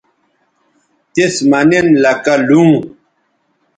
[1.13, 2.73] تِس مہ نن لکہ لوں